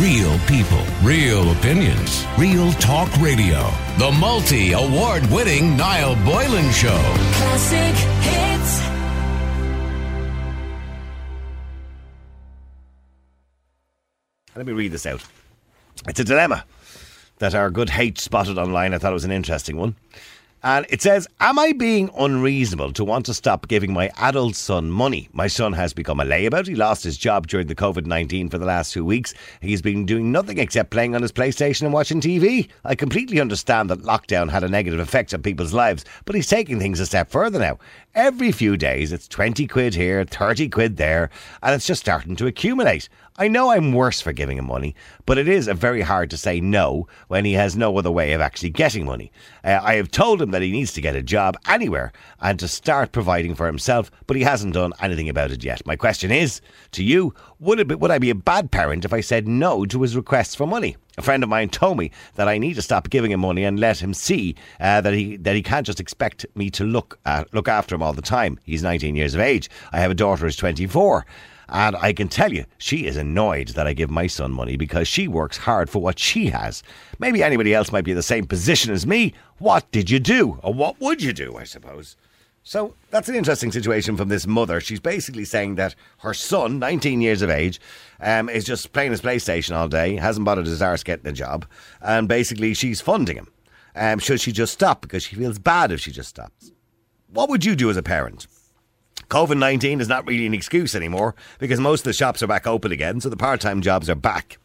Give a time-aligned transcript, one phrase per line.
[0.00, 3.70] Real people, real opinions, real talk radio.
[3.96, 7.00] The multi award winning Niall Boylan Show.
[7.32, 8.80] Classic hits.
[14.54, 15.24] Let me read this out.
[16.06, 16.66] It's a dilemma
[17.38, 18.92] that our good H spotted online.
[18.92, 19.96] I thought it was an interesting one.
[20.66, 24.90] And it says, Am I being unreasonable to want to stop giving my adult son
[24.90, 25.28] money?
[25.32, 26.66] My son has become a layabout.
[26.66, 29.32] He lost his job during the COVID 19 for the last two weeks.
[29.60, 32.68] He's been doing nothing except playing on his PlayStation and watching TV.
[32.84, 36.80] I completely understand that lockdown had a negative effect on people's lives, but he's taking
[36.80, 37.78] things a step further now.
[38.16, 41.28] Every few days, it's 20 quid here, 30 quid there,
[41.62, 43.10] and it's just starting to accumulate.
[43.36, 44.94] I know I'm worse for giving him money,
[45.26, 48.40] but it is very hard to say no when he has no other way of
[48.40, 49.30] actually getting money.
[49.62, 52.10] Uh, I have told him that he needs to get a job anywhere
[52.40, 55.84] and to start providing for himself, but he hasn't done anything about it yet.
[55.84, 56.62] My question is
[56.92, 59.84] to you: Would it be, would I be a bad parent if I said no
[59.84, 60.96] to his requests for money?
[61.18, 63.80] A friend of mine told me that I need to stop giving him money and
[63.80, 67.44] let him see uh, that he that he can't just expect me to look uh,
[67.52, 68.58] look after him all the time.
[68.64, 69.70] He's 19 years of age.
[69.92, 71.24] I have a daughter who's 24.
[71.68, 75.08] And I can tell you, she is annoyed that I give my son money because
[75.08, 76.82] she works hard for what she has.
[77.18, 79.32] Maybe anybody else might be in the same position as me.
[79.58, 80.60] What did you do?
[80.62, 82.16] Or what would you do, I suppose?
[82.68, 84.80] So that's an interesting situation from this mother.
[84.80, 87.80] She's basically saying that her son, 19 years of age,
[88.18, 91.64] um, is just playing his PlayStation all day, hasn't bothered his arse getting a job,
[92.00, 93.46] and basically she's funding him.
[93.94, 96.72] Um, should she just stop because she feels bad if she just stops?
[97.28, 98.48] What would you do as a parent?
[99.30, 102.66] COVID 19 is not really an excuse anymore because most of the shops are back
[102.66, 104.58] open again, so the part time jobs are back.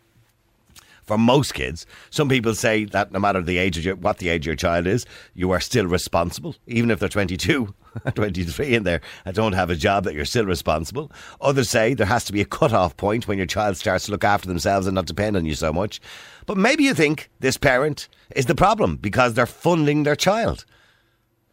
[1.11, 4.29] For most kids, some people say that no matter the age of your, what the
[4.29, 7.75] age your child is, you are still responsible, even if they're 22,
[8.15, 11.11] 23 in there and don't have a job, that you're still responsible.
[11.41, 14.23] Others say there has to be a cut-off point when your child starts to look
[14.23, 15.99] after themselves and not depend on you so much.
[16.45, 20.63] But maybe you think this parent is the problem because they're funding their child.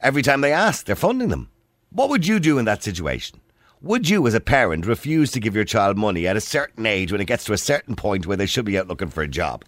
[0.01, 1.51] Every time they ask, they're funding them.
[1.91, 3.41] What would you do in that situation?
[3.81, 7.13] Would you, as a parent, refuse to give your child money at a certain age
[7.13, 9.29] when it gets to a certain point where they should be out looking for a
[9.29, 9.65] job?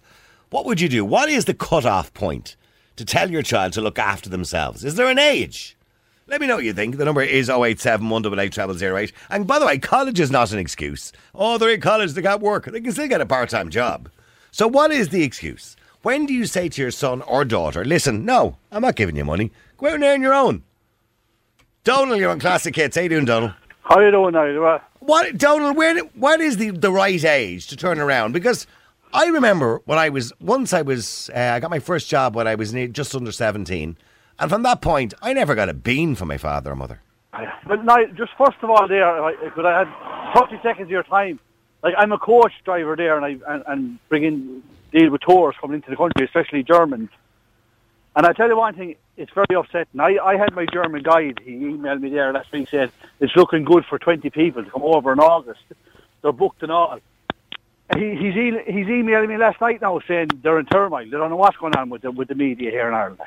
[0.49, 1.05] What would you do?
[1.05, 2.57] What is the cut-off point
[2.97, 4.83] to tell your child to look after themselves?
[4.83, 5.77] Is there an age?
[6.27, 6.97] Let me know what you think.
[6.97, 9.13] The number is 087 188 08.
[9.29, 11.13] And by the way, college is not an excuse.
[11.33, 12.65] Oh, they're in college, they got work.
[12.65, 14.09] They can still get a part time job.
[14.51, 15.77] So, what is the excuse?
[16.01, 19.23] When do you say to your son or daughter, listen, no, I'm not giving you
[19.23, 19.53] money.
[19.77, 20.63] Go out and earn your own?
[21.85, 22.97] Donald, you're on Classic Hits.
[22.97, 23.53] How you doing, Donald?
[23.83, 24.61] How do you doing now?
[24.61, 25.75] Well, What, Donald?
[25.75, 25.97] Where?
[26.15, 28.33] What is the the right age to turn around?
[28.33, 28.67] Because
[29.13, 32.47] I remember when I was once I was uh, I got my first job when
[32.47, 33.97] I was just under seventeen,
[34.39, 37.01] and from that point I never got a bean from my father or mother.
[37.65, 41.03] But now, just first of all, there, like, because I had 30 seconds of your
[41.03, 41.39] time.
[41.81, 45.55] Like, I'm a coach driver there, and I and, and bring in deal with tours
[45.61, 47.09] coming into the country, especially Germans.
[48.15, 49.99] And I tell you one thing, it's very upsetting.
[49.99, 51.39] I, I had my German guide.
[51.43, 52.69] He emailed me there last week.
[52.69, 55.61] Said it's looking good for 20 people to come over in August.
[56.21, 56.99] They're booked and all.
[57.89, 61.05] And He, he's e- he's emailing me last night now saying they're in turmoil.
[61.05, 63.19] They don't know what's going on with the with the media here in Ireland.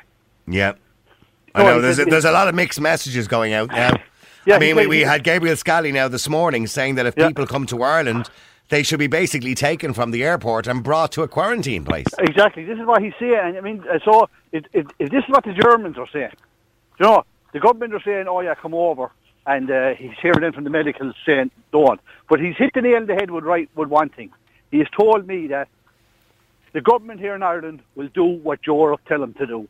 [0.47, 0.73] Yeah,
[1.53, 1.81] I know.
[1.81, 3.91] There's a, there's a lot of mixed messages going out now.
[4.45, 7.29] Yeah, I mean, we, we had Gabriel Scally now this morning saying that if Yeah.
[7.29, 8.29] people come to Ireland,
[8.69, 12.07] they should be basically taken from the airport and brought to a quarantine place.
[12.19, 12.65] Exactly.
[12.65, 13.57] This is what he's saying.
[13.57, 16.31] I mean, uh, so if, if, if this is what the Germans are saying,
[16.99, 19.11] you know, the government are saying, "Oh yeah, come over,"
[19.45, 21.99] and uh, he's hearing in from the medicals saying, "Don't."
[22.29, 24.31] But he's hit the nail on the head with right with one thing.
[24.71, 25.67] He has told me that
[26.73, 29.67] the government here in Ireland will do what Europe tell them to do.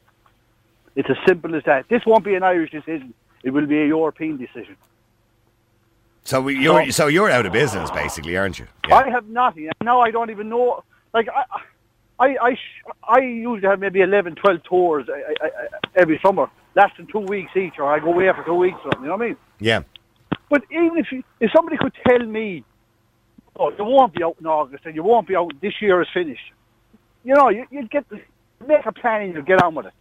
[0.95, 1.87] It's as simple as that.
[1.89, 3.13] This won't be an Irish decision.
[3.43, 4.77] It will be a European decision.
[6.25, 8.67] So we, you're so you're out of business, basically, aren't you?
[8.91, 9.69] I have nothing.
[9.83, 10.83] Now I don't even know.
[11.13, 11.43] Like I,
[12.19, 15.49] I, I, sh- I usually have maybe 11, 12 tours I, I, I,
[15.95, 18.77] every summer, lasting two weeks each, or I go away for two weeks.
[18.83, 19.37] Or something, you know what I mean?
[19.59, 19.83] Yeah.
[20.49, 22.63] But even if you, if somebody could tell me,
[23.57, 25.51] oh, you won't be out in August, and you won't be out.
[25.61, 26.51] This year is finished.
[27.23, 28.19] You know, you, you'd get the,
[28.65, 29.93] make a plan and you get on with it.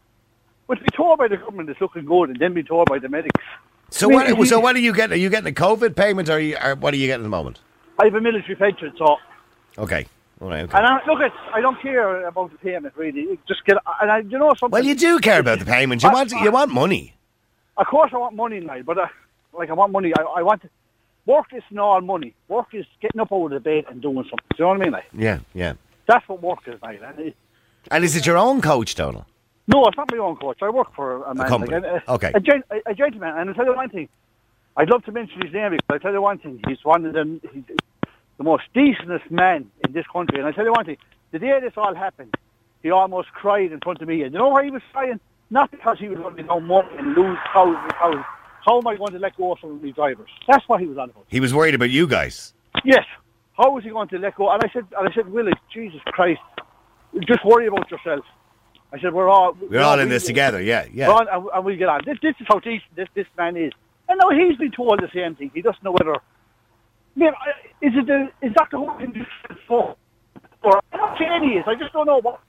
[0.67, 2.99] But to be told by the government it's looking good, and then be told by
[2.99, 3.45] the medics.
[3.91, 4.49] So I mean, what?
[4.49, 5.15] So what are you getting?
[5.15, 7.25] Are you getting a COVID payment, or, are you, or what are you getting at
[7.25, 7.61] the moment?
[7.99, 9.17] I have a military pension, so
[9.79, 10.07] Okay.
[10.41, 10.65] All right.
[10.65, 10.77] Okay.
[10.77, 13.39] And I, look, at, I don't care about the payment really.
[13.47, 14.71] Just get, and I, you know something.
[14.71, 16.03] Well, you do care about the payment.
[16.03, 17.15] You I- want you want money.
[17.77, 19.07] Of course, I want money now, but uh,
[19.53, 20.13] like I want money.
[20.17, 20.69] I, I want to,
[21.27, 22.35] work is not all money.
[22.49, 24.39] Work is getting up out of the bed and doing something.
[24.51, 24.93] Do you know what I mean?
[24.93, 25.39] Like Yeah.
[25.55, 25.73] Yeah.
[26.07, 26.91] that's what work is now.
[26.91, 27.37] And it,
[27.91, 29.25] And is it your own coach, Donald?
[29.67, 30.59] No, it's not my own coach.
[30.63, 31.75] I work for a man, company.
[31.75, 32.33] like, a, uh, Okay.
[32.35, 33.35] a, gen, a, a gentleman.
[33.37, 34.09] And I'll tell you one thing.
[34.77, 36.61] I'd love to mention his name but I'll tell you one thing.
[36.69, 37.41] He's one of them.
[37.53, 37.63] He's
[38.39, 40.39] the most decentest men in this country.
[40.39, 40.97] And I tell you one thing,
[41.31, 42.35] the day this all happened,
[42.83, 44.23] he almost cried in front of me.
[44.23, 45.21] And you know why he was crying?
[45.51, 48.25] Not because he was going to be no money and lose thousands and thousands.
[48.67, 50.29] How am I going to let go of some of these drivers?
[50.49, 51.27] That's what he was on about.
[51.29, 52.55] He was worried about you guys.
[52.85, 53.05] Yes.
[53.57, 54.51] How was he going to let go?
[54.51, 56.41] And I said, and I said, Willie, Jesus Christ,
[57.29, 58.25] just worry about yourself.
[58.95, 60.63] I said, we're all We're all in this together.
[60.63, 61.11] Yeah, yeah.
[61.11, 62.03] On, and, and we'll get on.
[62.07, 63.73] This, this is how decent this, this man is.
[64.09, 65.51] And now he's been told the same thing.
[65.53, 66.15] He doesn't know whether.
[67.17, 69.27] Man, I- is it the, is that the whole thing
[69.67, 69.97] for?
[70.63, 71.65] Or I'm not saying he is.
[71.67, 72.41] I just don't know what.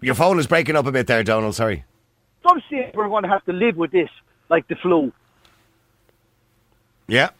[0.00, 1.54] Your phone is breaking up a bit there, Donald.
[1.54, 1.84] Sorry.
[2.46, 4.10] Some say we're going to have to live with this,
[4.48, 5.10] like the flu.
[7.08, 7.30] Yeah.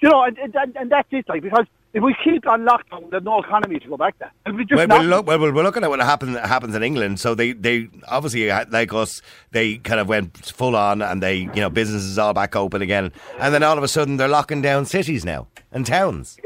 [0.00, 1.28] You know, and, and, and that's it.
[1.28, 4.14] Like because if we keep on lockdown, there's no economy to go back.
[4.44, 7.18] And we just Well, we're, look, well, we're looking at what happens happens in England.
[7.18, 11.36] So they, they obviously uh, like us, they kind of went full on, and they
[11.36, 14.60] you know businesses all back open again, and then all of a sudden they're locking
[14.62, 16.38] down cities now and towns.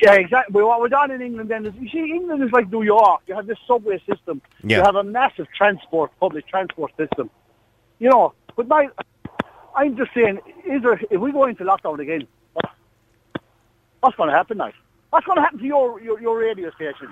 [0.00, 0.62] Yeah, exactly.
[0.62, 3.22] What we're done in England then is, you see, England is like New York.
[3.26, 4.40] You have this subway system.
[4.62, 4.78] Yeah.
[4.78, 7.30] You have a massive transport, public transport system.
[7.98, 8.88] You know, but my,
[9.76, 12.26] I'm just saying, is there, if we go into lockdown again,
[14.02, 14.72] what's going to happen now?
[15.10, 17.08] What's going to happen to your, your, your radio station?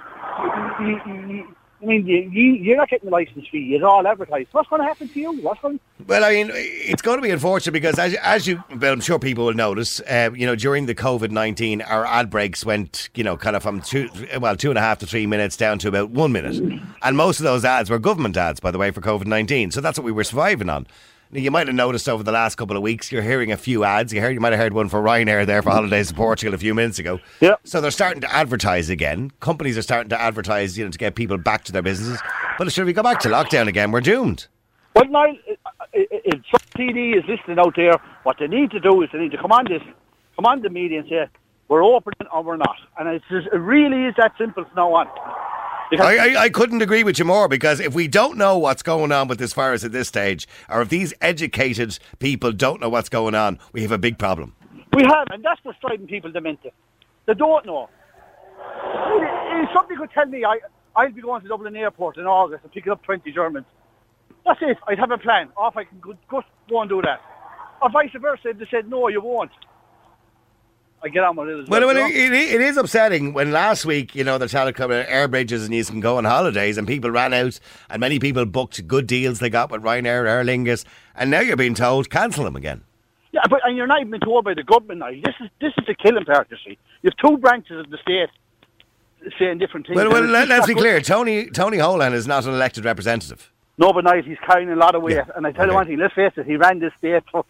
[0.81, 3.75] You, you, you, I mean, you, you, you're not getting the license fee.
[3.75, 4.49] It's all advertised.
[4.53, 5.33] What's going to happen to you?
[5.41, 8.93] What's going Well, I mean, it's going to be unfortunate because, as, as you, well,
[8.93, 12.67] I'm sure people will notice, uh, you know, during the COVID 19, our ad breaks
[12.67, 14.11] went, you know, kind of from two,
[14.41, 16.57] well, two and a half to three minutes down to about one minute.
[17.03, 19.71] And most of those ads were government ads, by the way, for COVID 19.
[19.71, 20.87] So that's what we were surviving on.
[21.33, 23.85] Now, You might have noticed over the last couple of weeks, you're hearing a few
[23.85, 24.13] ads.
[24.13, 26.59] You heard, you might have heard one for Ryanair there for holidays to Portugal a
[26.59, 27.21] few minutes ago.
[27.41, 27.55] Yeah.
[27.63, 29.31] So they're starting to advertise again.
[29.39, 32.21] Companies are starting to advertise, you know, to get people back to their businesses.
[32.59, 33.93] But should we go back to lockdown again?
[33.93, 34.49] We're doomed.
[34.93, 35.27] But now,
[35.93, 37.95] if some TD is listening out there,
[38.25, 39.83] what they need to do is they need to come on this,
[40.35, 41.27] come on the media and say
[41.69, 44.93] we're opening or we're not, and it's just, it really is that simple from now
[44.95, 45.07] on.
[45.93, 49.13] I, I, I couldn't agree with you more because if we don't know what's going
[49.13, 53.09] on with this virus at this stage, or if these educated people don't know what's
[53.09, 54.55] going on, we have a big problem.
[54.95, 56.73] we have, and that's what's driving people demented.
[57.27, 57.89] They don't know.
[58.59, 60.59] If somebody could tell me I
[60.97, 63.67] I'll be going to Dublin Airport in August and picking up twenty Germans,
[64.45, 64.79] that's it.
[64.87, 65.49] I'd have a plan.
[65.57, 67.21] Off I can go, go, go and do that.
[67.83, 69.51] Or vice versa, if they said no, you won't.
[71.03, 71.81] I get on with it as well.
[71.81, 75.05] Well, well it, it, it is upsetting when last week, you know, they're telling uh,
[75.09, 77.59] air bridges and you can go on holidays and people ran out
[77.89, 81.57] and many people booked good deals they got with Ryanair, Aer Lingus, and now you're
[81.57, 82.83] being told cancel them again.
[83.33, 85.11] Yeah, but and you're not even told by the government now.
[85.11, 86.49] This is this is the killing part.
[86.51, 88.29] You see, you have two branches of the state
[89.39, 89.97] saying different things.
[89.97, 90.81] Well, well let, us be good.
[90.81, 91.01] clear.
[91.01, 93.53] Tony Tony Holohan is not an elected representative.
[93.79, 95.15] No, but now he's carrying a lot of weight.
[95.15, 95.77] Yeah, And I tell you okay.
[95.77, 95.99] one thing.
[95.99, 96.45] Let's face it.
[96.45, 97.45] He ran this state for.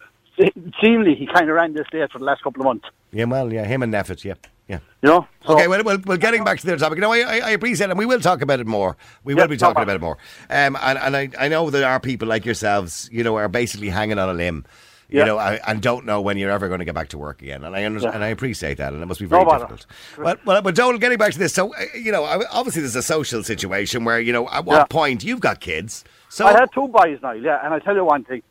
[0.81, 2.85] Seemingly, he kind of ran this state for the last couple of months.
[3.11, 4.33] Yeah, well, yeah, him and NPHET, yeah,
[4.67, 4.79] yeah.
[5.01, 5.27] You know.
[5.45, 7.49] So- Okay, well, well, well, getting back to the topic, you know, I, I, I
[7.51, 8.95] appreciate it, and we will talk about it more.
[9.23, 10.17] We Yeah, will be talking about it more.
[10.49, 13.89] Um, and and I, I know there are people like yourselves, you know, are basically
[13.89, 14.65] hanging on a limb,
[15.09, 15.25] you Yeah.
[15.25, 17.65] know, and don't know when you're ever going to get back to work again.
[17.65, 18.15] And I understand, Yeah.
[18.15, 19.65] and I appreciate that, and it must be very bother.
[19.65, 19.85] difficult.
[20.17, 23.03] Well, well, but Donald, getting back to this, so uh, you know, obviously there's a
[23.03, 24.85] social situation where you know, at what Yeah.
[24.85, 28.05] point you've got kids, so I had two boys now, yeah, and I tell you
[28.05, 28.41] one thing.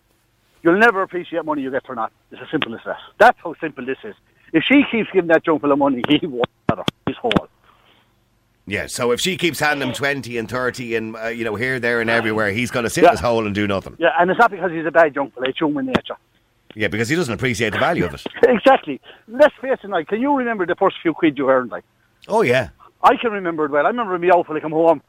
[0.63, 2.13] You'll never appreciate money you get for not.
[2.31, 2.99] It's as simple as that.
[3.19, 4.15] That's how simple this is.
[4.53, 6.85] If she keeps giving that junk full of money, he won't matter.
[7.07, 7.33] He's whole.
[8.67, 8.87] yeah.
[8.87, 12.01] So if she keeps handing him twenty and thirty, and uh, you know, here, there,
[12.01, 13.97] and everywhere, he's going to sit in his hole and do nothing.
[13.99, 15.45] Yeah, and it's not because he's a bad junk full.
[15.45, 16.17] It's human nature.
[16.75, 18.23] Yeah, because he doesn't appreciate the value of it.
[18.45, 19.01] exactly.
[19.29, 21.85] Let's face it, like, can you remember the first few quid you earned, like?
[22.29, 22.69] Oh yeah.
[23.03, 23.87] I can remember it well.
[23.87, 25.01] I remember me old fella come home.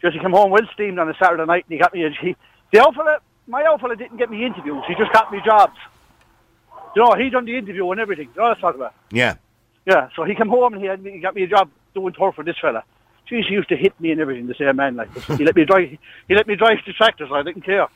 [0.00, 2.10] Just he come home well steamed on a Saturday night and he got me a
[2.10, 2.34] he,
[2.72, 5.76] the fella my old fella didn't get me interviews, he just got me jobs.
[6.96, 8.28] You know, he done the interview and everything.
[8.34, 8.94] You know what I'm talking about?
[9.10, 9.36] Yeah.
[9.86, 12.14] Yeah, so he come home and he had me, he got me a job doing
[12.14, 12.84] tour for this fella.
[13.30, 15.64] Jeez, he used to hit me and everything, the same man like he let me
[15.64, 15.88] drive
[16.28, 17.88] he let me drive the tractors, I didn't care.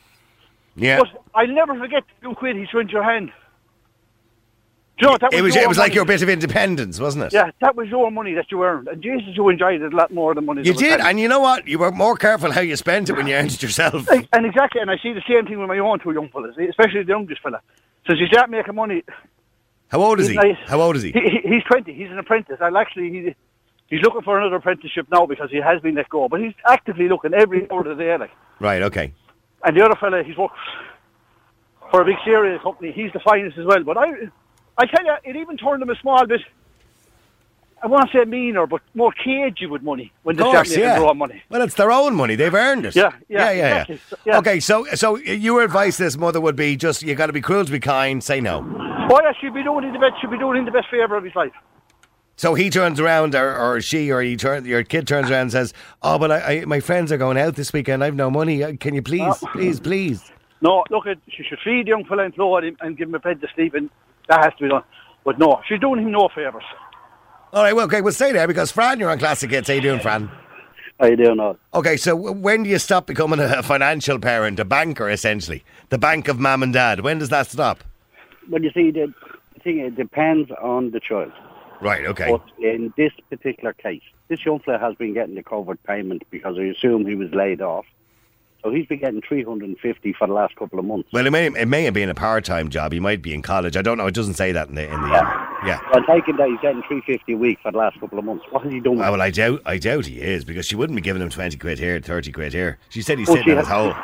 [0.74, 1.00] Yeah.
[1.00, 3.32] But I'll never forget the few quid he threw into your hand.
[4.98, 7.32] Do you know, that it was, it was like your bit of independence, wasn't it?
[7.32, 8.88] Yeah, that was your money that you earned.
[8.88, 10.62] And Jesus, you enjoyed it a lot more than money.
[10.64, 11.68] You did, and you know what?
[11.68, 14.08] You were more careful how you spent it when you earned it yourself.
[14.10, 17.04] And exactly, and I see the same thing with my own two young fellas, especially
[17.04, 17.60] the youngest fella.
[18.08, 19.04] Since he start making money,
[19.88, 20.34] How old is he?
[20.34, 20.56] nice.
[20.66, 21.12] How old is he?
[21.12, 22.56] he, he he's 20, he's an apprentice.
[22.60, 23.36] I'll actually, he,
[23.86, 26.28] he's looking for another apprenticeship now because he has been let go.
[26.28, 28.16] But he's actively looking every hour of the day.
[28.16, 28.30] Like.
[28.58, 28.82] Right.
[28.82, 29.12] Okay.
[29.62, 30.56] And the other fella, he's worked
[31.90, 32.92] for a big cereal company.
[32.92, 33.84] He's the finest as well.
[33.84, 34.10] But I,
[34.78, 36.40] I tell you, it even turned them a small bit,
[37.82, 40.84] I want to say meaner, but more cagey with money when they start course, making
[40.84, 40.98] yeah.
[40.98, 41.42] their own money.
[41.48, 42.34] Well, it's their own money.
[42.34, 42.96] They've earned it.
[42.96, 43.70] Yeah, yeah, yeah, yeah.
[43.70, 44.00] exactly.
[44.08, 44.38] So- yeah.
[44.38, 47.64] Okay, so so your advice, this mother, would be just you got to be cruel
[47.64, 48.22] to be kind.
[48.22, 48.64] Say no.
[49.10, 50.20] Oh yeah, she'd be doing the best.
[50.20, 51.52] She'd be doing the best favour of his life.
[52.36, 55.52] So he turns around, or, or she, or he turn, your kid turns around and
[55.52, 58.04] says, "Oh, but I, I, my friends are going out this weekend.
[58.04, 58.62] I've no money.
[58.62, 60.30] Uh, Can you please, please, please?"
[60.60, 63.14] No, look, at she should feed the young fella and clothe him and give him
[63.14, 63.90] a bed to sleep in.
[64.28, 64.82] That has to be done.
[65.24, 66.64] But no, she's doing him no favours.
[67.52, 69.68] All right, well, okay, we'll stay there because Fran, you're on Classic Hits.
[69.68, 70.30] How you doing, Fran?
[71.00, 71.56] How you doing, all?
[71.74, 76.28] Okay, so when do you stop becoming a financial parent, a banker, essentially, the bank
[76.28, 77.00] of mum and dad?
[77.00, 77.84] When does that stop?
[78.50, 79.12] Well, you see, the
[79.62, 81.32] thing it depends on the child.
[81.80, 82.04] Right.
[82.04, 82.30] Okay.
[82.30, 86.58] But in this particular case, this young fella has been getting the COVID payment because
[86.58, 87.86] I assume he was laid off.
[88.62, 91.08] So he's been getting 350 for the last couple of months.
[91.12, 92.92] Well, it may it may have been a part time job.
[92.92, 93.76] He might be in college.
[93.76, 94.06] I don't know.
[94.06, 95.58] It doesn't say that in the in the Yeah.
[95.64, 95.78] yeah.
[95.92, 98.44] So I'm taking that he's getting 350 a week for the last couple of months.
[98.50, 98.96] What has he done?
[98.96, 101.30] with Ah, well, I doubt I doubt he is because she wouldn't be giving him
[101.30, 102.78] twenty quid here, thirty quid here.
[102.88, 103.94] She said he's Well, sitting at his hole.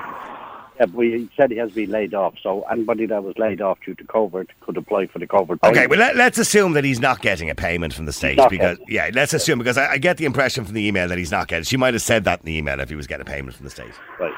[0.92, 2.34] But he said he has been laid off.
[2.42, 5.60] So anybody that was laid off due to COVID could apply for the COVID.
[5.60, 5.76] payment.
[5.76, 8.78] Okay, well let, let's assume that he's not getting a payment from the state because
[8.78, 8.94] getting.
[8.94, 11.48] yeah, let's assume because I, I get the impression from the email that he's not
[11.48, 11.64] getting.
[11.64, 13.64] She might have said that in the email if he was getting a payment from
[13.64, 13.92] the state.
[14.18, 14.32] Right.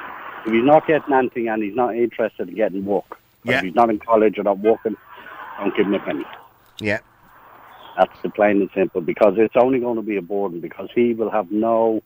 [0.47, 3.59] If he's not getting anything and he's not interested in getting work, Yeah.
[3.59, 4.97] if he's not in college or not working,
[5.59, 6.25] don't give him a penny.
[6.81, 6.99] Yeah.
[7.97, 11.15] That's the plain and simple because it's only going to be a burden because he
[11.15, 12.03] will have no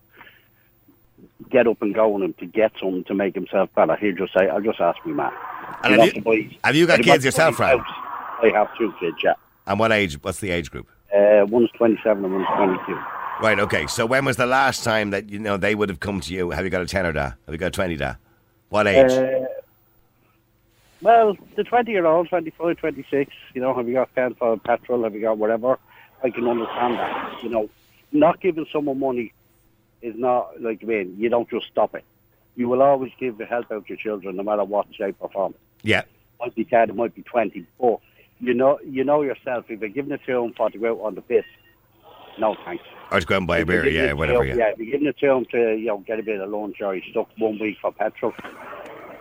[1.50, 3.96] get up and go on him to get something to make himself better.
[3.96, 5.32] He'll just say, I'll just ask me, man.
[5.82, 7.80] And have you- have you got kids yourself, Fran?
[8.42, 9.34] I have two kids, yeah.
[9.66, 10.22] And what age?
[10.22, 10.88] What's the age group?
[11.14, 12.98] Uh, one's 27 and one's 22.
[13.42, 13.58] Right.
[13.58, 13.86] Okay.
[13.86, 16.50] So when was the last time that you know they would have come to you?
[16.50, 17.22] Have you got a ten or da?
[17.22, 18.14] Have you got a twenty da?
[18.68, 19.10] What age?
[19.12, 19.46] Uh,
[21.02, 25.04] well, the 20 year old, 25, 26, you know, have you got pen for petrol,
[25.04, 25.78] have you got whatever?
[26.22, 27.42] I can understand that.
[27.42, 27.70] You know,
[28.12, 29.32] not giving someone money
[30.02, 32.04] is not, like, I mean, you don't just stop it.
[32.56, 35.30] You will always give the help out to your children, no matter what shape or
[35.30, 35.54] form.
[35.82, 36.02] yeah.
[36.38, 38.00] might be 10, it might be 20, but
[38.40, 41.06] you know, you know yourself, if you're giving it to them for to go out
[41.06, 41.44] on the piss,
[42.38, 42.84] no thanks.
[43.10, 43.86] Or to go and buy a beer.
[43.86, 44.12] Yeah.
[44.12, 44.44] Whatever.
[44.44, 44.54] Yeah.
[44.54, 46.76] Yeah, if you're giving it to them to, you know, get a bit of lunch
[46.80, 48.32] or he's stuck one week for petrol.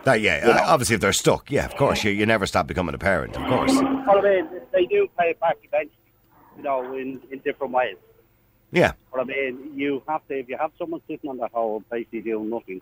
[0.03, 0.47] That, yeah.
[0.47, 0.63] You know.
[0.65, 1.65] obviously, if they're stuck, yeah.
[1.65, 3.35] Of course, you, you never stop becoming a parent.
[3.35, 3.73] Of course.
[3.73, 5.91] Well, I mean, they do pay it back eventually,
[6.57, 7.97] you know, in, in different ways.
[8.71, 8.93] Yeah.
[9.11, 12.21] But I mean, you have to, if you have someone sitting on the hole basically
[12.21, 12.81] doing nothing,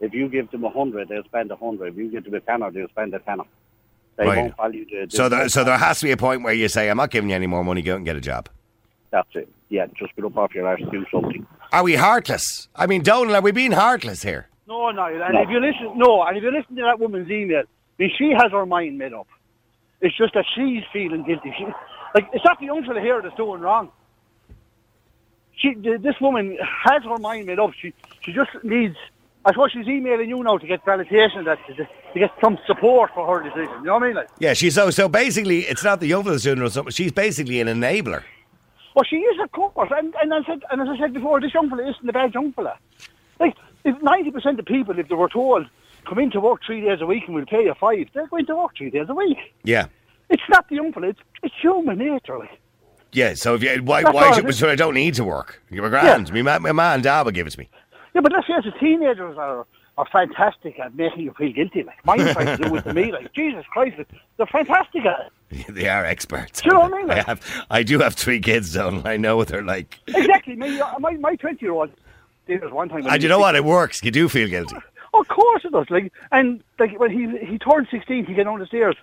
[0.00, 1.92] if you give them a hundred, they'll spend a hundred.
[1.92, 3.44] If you give them a tenner, they'll spend a tenner.
[4.16, 4.36] They Right.
[4.38, 5.06] won't value the.
[5.06, 7.10] the So there, so there has to be a point where you say, "I'm not
[7.10, 7.82] giving you any more money.
[7.82, 8.48] Go out and get a job."
[9.10, 9.48] That's it.
[9.68, 11.46] Yeah, just get up off your arse, and do something.
[11.72, 12.68] Are we heartless?
[12.76, 14.48] I mean, Donald, are we being heartless here?
[14.68, 15.04] No, no.
[15.06, 15.42] And No.
[15.42, 17.64] if you listen, no, and if you listen to that woman's email, I
[17.98, 19.26] mean, she has her mind made up.
[20.00, 21.52] It's just that she's feeling guilty.
[21.58, 21.64] She,
[22.14, 23.90] like, it's not the young fella here that's doing wrong.
[25.60, 27.72] She, this woman has her mind made up.
[27.80, 28.96] She, she just needs.
[29.44, 33.10] I suppose she's emailing you now to get validation that to, to get some support
[33.14, 33.70] for her decision.
[33.80, 34.16] You know what I mean?
[34.16, 36.70] Like, Yeah, she's so so basically, it's not the young fella's doing it.
[36.72, 36.92] something.
[36.92, 38.22] She's basically an enabler.
[38.94, 39.90] Well, she is, of course.
[39.96, 42.34] And, and, I said, and as I said before, this young fella isn't a bad
[42.34, 42.76] young fella.
[43.38, 45.66] Like, if 90% of people, if they were told,
[46.06, 48.46] come in to work three days a week and we'll pay you five, they're going
[48.46, 49.38] to work three days a week.
[49.64, 49.86] Yeah,
[50.28, 52.38] It's not the young fella, it's, it's human nature.
[52.38, 52.58] Like.
[53.12, 53.34] Yeah.
[53.34, 55.62] So if you, why That's why should it so I don't need to work?
[55.70, 56.32] You're grand.
[56.32, 57.68] Me, ma- my man and dad will give it to me.
[58.14, 61.84] Yeah, but let's face it, teenagers are, are fantastic at making you feel guilty.
[61.84, 63.12] Like, mine tried to do it to me.
[63.12, 63.96] Like, Jesus Christ,
[64.36, 65.66] they're fantastic at it.
[65.74, 66.60] they are experts.
[66.60, 67.10] Do you know what I mean?
[67.10, 69.06] I have, I do have three kids, Donald.
[69.06, 69.98] I know what they're like.
[70.06, 70.56] Exactly.
[70.56, 71.90] Me, uh, my, my 20-year-old
[72.46, 73.06] did it one time.
[73.06, 73.54] And you know what?
[73.54, 74.02] It works.
[74.02, 74.76] You do feel guilty.
[75.12, 75.90] Of course it does.
[75.90, 78.94] Like, and like when he he turned sixteen, he get down the stairs.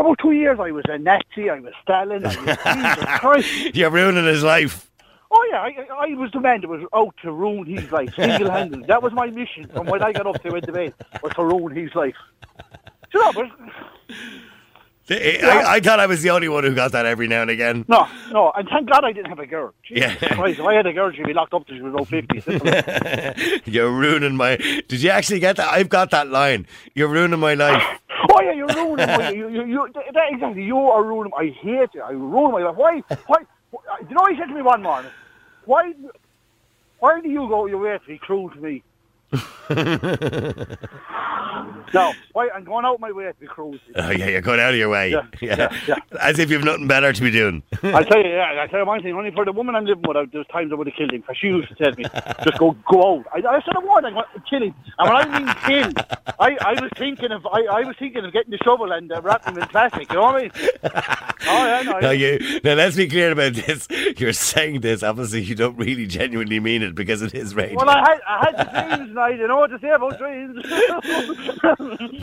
[0.00, 3.74] For about two years, I was a Nazi, I was Stalin, I was Jesus Christ.
[3.74, 4.90] You're ruining his life.
[5.30, 8.86] Oh yeah, I, I was the man that was out to ruin his life single-handed.
[8.86, 11.44] that was my mission from when I got up to went to bed was to
[11.44, 12.14] ruin his life.
[13.12, 13.50] Know, but
[15.10, 17.84] I, I thought I was the only one who got that every now and again.
[17.88, 19.74] no, no, and thank God I didn't have a girl.
[19.82, 20.28] Jesus Yeah.
[20.34, 22.42] Christ, if I had a girl, she'd be locked up till she was about fifty.
[23.70, 24.56] You're ruining my.
[24.56, 25.72] Did you actually get that?
[25.72, 26.66] I've got that line.
[26.94, 27.82] You're ruining my life.
[28.32, 30.62] Oh yeah, you're ruining my you, you, you, that, exactly.
[30.62, 31.32] You are ruining.
[31.36, 32.02] I hate you.
[32.02, 32.76] I ruin my life.
[32.76, 33.02] Why?
[33.26, 33.38] Why?
[33.70, 35.10] why you know, he said to me one morning,
[35.64, 35.92] "Why?
[37.00, 38.82] Why do you go your way to be cruel to me?"
[41.94, 43.76] no, wait, I'm going out my way to be cruel.
[43.96, 45.10] Oh yeah, you're going out of your way.
[45.40, 45.96] Yeah, yeah, yeah.
[46.20, 47.62] As if you've nothing better to be doing.
[47.82, 49.14] I tell you, yeah, I tell you one thing.
[49.14, 51.20] Only for the woman I'm living with, I- there's times I would have killed him.
[51.22, 52.04] Because she used to tell me,
[52.44, 53.26] just go, go out.
[53.32, 54.74] I, I said a word, I'm going to kill him.
[54.98, 55.92] And when I mean kill,
[56.38, 59.20] I, I was thinking of, I, I was thinking of getting the shovel and uh,
[59.22, 60.10] wrapping him in plastic.
[60.10, 60.50] You know what I mean?
[60.84, 61.98] Oh yeah, no.
[62.00, 63.86] Now, you, now let's be clear about this.
[64.18, 67.76] You're saying this, obviously you don't really genuinely mean it because it is radio.
[67.78, 70.64] Well, I had, I had the dreams, I didn't know what to say about dreams.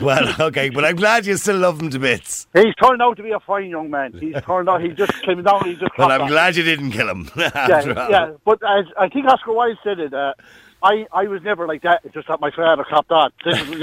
[0.00, 2.46] Well, okay, but I'm glad you still love him to bits.
[2.54, 4.12] He's turned out to be a fine young man.
[4.12, 4.80] He's turned out.
[4.80, 5.64] He just came down.
[5.64, 5.90] He just.
[5.98, 6.28] Well, I'm on.
[6.28, 7.28] glad you didn't kill him.
[7.36, 8.30] Yeah, yeah.
[8.44, 10.14] But as I think Oscar Wilde said it.
[10.14, 10.34] Uh,
[10.80, 12.02] I, I was never like that.
[12.04, 13.32] It's just that my father copped on.
[13.44, 13.78] This is, you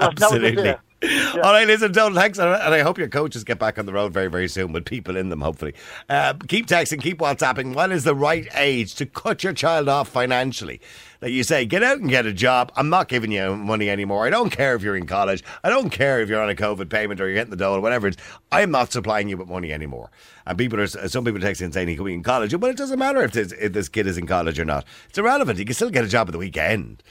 [0.00, 0.74] that's not what they Absolutely.
[1.02, 1.30] Say.
[1.40, 2.38] All right, listen, Donald, thanks.
[2.38, 5.16] And I hope your coaches get back on the road very, very soon with people
[5.16, 5.74] in them, hopefully.
[6.08, 7.74] Uh, keep texting, keep WhatsApping.
[7.74, 10.80] What is the right age to cut your child off financially?
[11.20, 12.70] That you say, get out and get a job.
[12.76, 14.24] I'm not giving you money anymore.
[14.26, 15.42] I don't care if you're in college.
[15.64, 18.06] I don't care if you're on a COVID payment or you're getting the dole, whatever
[18.06, 18.24] it is.
[18.52, 20.10] I'm not supplying you with money anymore.
[20.46, 22.58] And people are, some people texting saying he could be in college.
[22.58, 24.84] But it doesn't matter if this, if this kid is in college or not.
[25.08, 25.58] It's irrelevant.
[25.58, 27.02] He can still get a job at the weekend.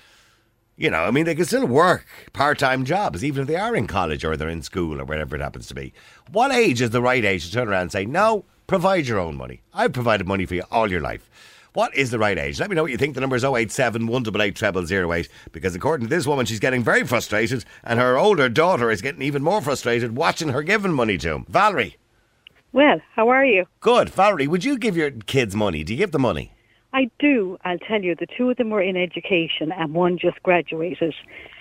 [0.80, 3.76] You know, I mean, they can still work part time jobs, even if they are
[3.76, 5.92] in college or they're in school or wherever it happens to be.
[6.32, 9.36] What age is the right age to turn around and say, no, provide your own
[9.36, 9.62] money?
[9.74, 11.32] I've provided money for you all your life.
[11.74, 12.60] What is the right age?
[12.60, 13.16] Let me know what you think.
[13.16, 17.66] The number is 087 188 0008 because according to this woman, she's getting very frustrated
[17.84, 21.46] and her older daughter is getting even more frustrated watching her giving money to him.
[21.50, 21.98] Valerie.
[22.72, 23.66] Well, how are you?
[23.80, 24.10] Good.
[24.10, 25.84] Valerie, would you give your kids money?
[25.84, 26.52] Do you give them money?
[26.98, 27.60] I do.
[27.63, 31.13] I'll tell you, the two of them were in education, and one just graduated,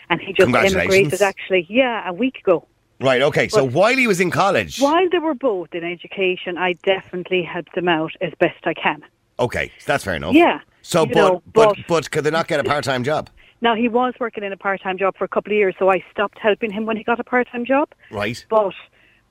[0.08, 1.20] and he just emigrated.
[1.20, 2.66] Actually, yeah, a week ago.
[3.02, 3.48] Right, okay.
[3.48, 4.80] So But- while he was in college.
[4.80, 9.02] While they were both in education, I definitely helped them out as best I can.
[9.38, 10.34] Okay, that's fair enough.
[10.34, 13.28] Yeah, So, but, know, but, but- but could they not get a part time job?
[13.60, 16.02] Now he was working in a part-time job for a couple of years, so I
[16.10, 17.88] stopped helping him when he got a part-time job.
[18.10, 18.44] Right.
[18.50, 18.74] But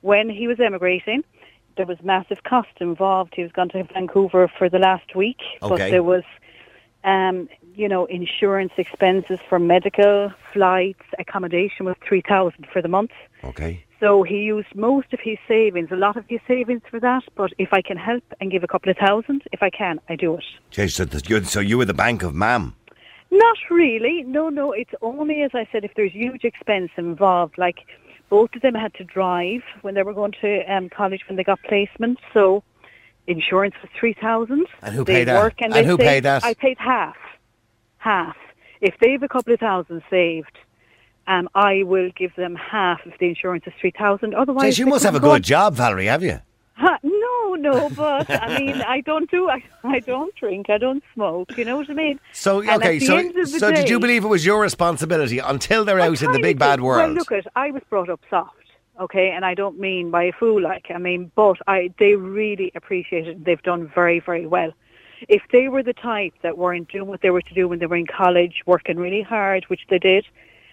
[0.00, 1.22] when he was emigrating,
[1.76, 3.34] there was massive cost involved.
[3.34, 6.24] He was gone to Vancouver for the last week, but there was,
[7.04, 13.12] um, you know, insurance expenses for medical, flights, accommodation was three thousand for the month.
[13.44, 13.82] Okay.
[14.00, 17.22] So he used most of his savings, a lot of his savings for that.
[17.34, 20.16] But if I can help and give a couple of thousand, if I can, I
[20.16, 20.44] do it.
[20.70, 22.74] Jeez, so, the, you- so you were the bank of mam.
[23.30, 24.22] Not really.
[24.22, 24.72] No, no.
[24.72, 27.56] It's only, as I said, if there's huge expense involved.
[27.58, 27.78] Like
[28.28, 31.44] both of them had to drive when they were going to um, college when they
[31.44, 32.18] got placement.
[32.34, 32.62] So
[33.26, 34.66] insurance was three thousand.
[34.82, 35.38] And who they paid that?
[35.42, 36.44] Work and, And they who saved- paid that?
[36.44, 37.16] I paid half.
[37.98, 38.36] Half.
[38.80, 40.58] If they have a couple of thousand saved,
[41.26, 44.34] um, I will give them half if the insurance is three thousand.
[44.34, 46.40] Otherwise, Jeez, you must have a couldn't go good job, Valerie, have you?
[46.74, 47.12] Ha, no,
[47.56, 51.56] no, but I mean, I don't do, I, I don't drink, I don't smoke.
[51.56, 52.20] You know what I mean?
[52.32, 55.38] So, And okay, so, end of the so did you believe it was your responsibility
[55.38, 56.98] until they're I out in the big bad world?
[57.08, 58.54] Well, look, at I was brought up soft,
[59.00, 60.86] okay, and I don't mean by a fool like.
[60.94, 63.44] I mean, but I they really appreciate it.
[63.44, 64.72] They've done very, very well.
[65.28, 67.86] If they were the type that weren't doing what they were to do when they
[67.86, 70.26] were in college, working really hard, which they did,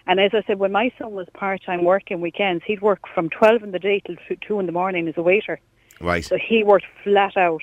[0.06, 3.30] and as I said, when my son was part time working weekends, he'd work from
[3.30, 5.58] twelve in the day till two- two in the morning as a waiter.
[6.00, 6.24] Right.
[6.24, 7.62] So he worked flat out.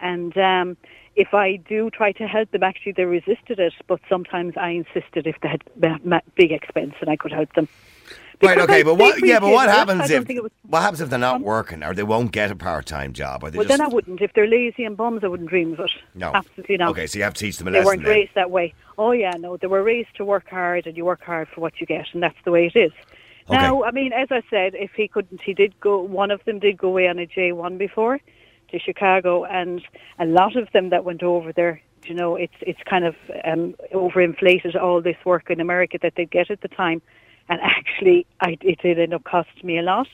[0.00, 0.76] And um,
[1.14, 3.74] if I do try to help them, actually they resisted it.
[3.86, 5.62] But sometimes I insisted if they had
[6.34, 7.68] big expense and I could help them.
[8.42, 9.24] Right, okay, but what?
[9.24, 12.32] Yeah, but what happens if was- what happens if they're not working or they won't
[12.32, 14.20] get a part-time job or they Well, just then I wouldn't.
[14.20, 15.90] If they're lazy and bums, I wouldn't dream of it.
[16.14, 16.90] no, absolutely not.
[16.90, 17.84] Okay, so you have to teach them a they lesson.
[17.84, 18.16] They weren't then.
[18.16, 18.74] raised that way.
[18.98, 21.80] Oh yeah, no, they were raised to work hard, and you work hard for what
[21.80, 22.92] you get, and that's the way it is.
[23.48, 23.56] Okay.
[23.56, 26.00] Now, I mean, as I said, if he couldn't, he did go.
[26.00, 28.20] One of them did go away on a J one before
[28.70, 29.82] to Chicago, and
[30.18, 31.80] a lot of them that went over there.
[32.04, 36.24] You know, it's it's kind of um, overinflated all this work in America that they
[36.24, 37.02] get at the time,
[37.48, 40.08] and actually, I, it did end up costing me a lot.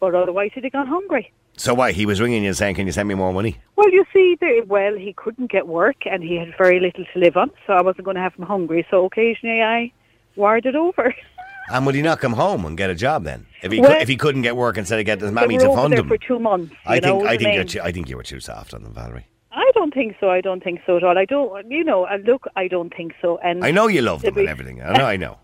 [0.00, 1.32] But otherwise, he'd have gone hungry.
[1.56, 1.92] So why?
[1.92, 4.36] He was ringing you and saying, "Can you send me more money?" Well, you see,
[4.40, 7.74] there, well, he couldn't get work and he had very little to live on, so
[7.74, 8.86] I wasn't going to have him hungry.
[8.90, 9.92] So occasionally I
[10.36, 11.14] wired it over.
[11.70, 13.46] And would he not come home and get a job then?
[13.62, 15.68] If he Well- cou- if he couldn't get work instead of getting his mammy to
[15.74, 16.74] fund him, for two months.
[16.86, 18.92] I know think I think you're too, I think you were too soft on them,
[18.94, 19.26] Valerie.
[19.52, 20.28] I don't think so.
[20.30, 21.16] I don't think so at all.
[21.16, 21.70] I don't.
[21.70, 23.38] You know, look, I don't think so.
[23.38, 24.82] And I know you love them be- and everything.
[24.82, 25.38] I know, I know,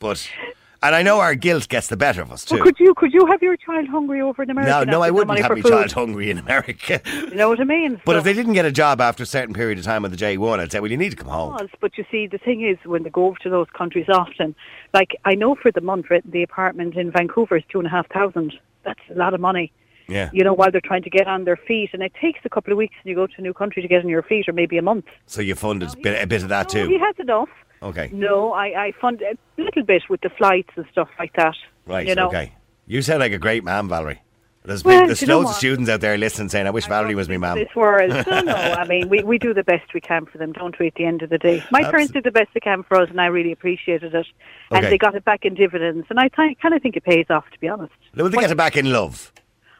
[0.00, 0.28] but
[0.82, 2.54] and I know our guilt gets the better of us too.
[2.56, 4.84] Well, could you could you have your child hungry over in America?
[4.86, 5.70] no, no, I wouldn't have my food?
[5.70, 7.00] child hungry in America.
[7.30, 8.00] You know what I mean?
[8.04, 10.10] But So- if they didn't get a job after a certain period of time with
[10.12, 11.56] the J1, I'd say, well, you need to come home.
[11.80, 14.54] but you see, the thing is, when they go over to those countries often,
[14.94, 18.08] like I know for the month, the apartment in Vancouver is two and a half
[18.10, 18.54] thousand.
[18.84, 19.72] That's a lot of money.
[20.08, 20.30] Yeah.
[20.32, 22.72] You know, while they're trying to get on their feet, and it takes a couple
[22.72, 24.52] of weeks, and you go to a new country to get on your feet, or
[24.52, 25.04] maybe a month.
[25.26, 27.04] So you funded a bit, a bit of that No, he too.
[27.04, 27.48] has enough.
[27.82, 28.10] Okay.
[28.12, 31.54] No, I, I fund a little bit with the flights and stuff like that.
[31.86, 32.06] Right.
[32.06, 32.28] You know?
[32.28, 32.52] Okay.
[32.86, 34.20] You sound like a great man, Valerie.
[34.62, 37.38] There's, Well, there's loads of students out there listening saying, I wish Valerie was my
[37.38, 37.58] mum.
[37.58, 38.10] This world.
[38.10, 38.52] No, no.
[38.54, 40.88] I mean, we, we do the best we can for them, don't we?
[40.88, 42.98] At the end of the day, my parents Abso- did the best they can for
[43.00, 44.26] us, and I really appreciated it.
[44.70, 44.90] And Okay.
[44.90, 47.48] they got it back in dividends, and I th- kind of think it pays off,
[47.52, 47.94] to be honest.
[48.14, 49.32] Will they get it back in love?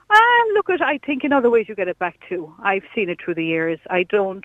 [0.08, 0.80] Ah, look at.
[0.80, 2.52] I think in other ways you get it back too.
[2.62, 3.78] I've seen it through the years.
[3.90, 4.44] I don't.